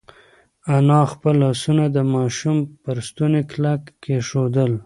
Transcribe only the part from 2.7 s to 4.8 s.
پر ستوني کلک کېښودل.